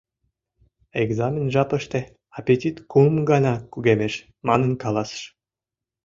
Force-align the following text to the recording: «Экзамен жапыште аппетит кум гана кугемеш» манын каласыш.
«Экзамен 1.03 1.45
жапыште 1.53 1.99
аппетит 2.39 2.75
кум 2.91 3.13
гана 3.29 3.53
кугемеш» 3.71 4.13
манын 4.47 4.71
каласыш. 4.83 5.23